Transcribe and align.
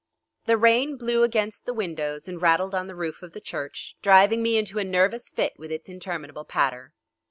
The 0.47 0.57
rain 0.57 0.97
blew 0.97 1.21
against 1.21 1.67
the 1.67 1.75
windows 1.75 2.27
and 2.27 2.41
rattled 2.41 2.73
on 2.73 2.87
the 2.87 2.95
roof 2.95 3.21
of 3.21 3.33
the 3.33 3.39
church, 3.39 3.95
driving 4.01 4.41
me 4.41 4.57
into 4.57 4.79
a 4.79 4.83
nervous 4.83 5.29
fit 5.29 5.53
with 5.59 5.71
its 5.71 5.87
interminable 5.87 6.43
patter. 6.43 6.91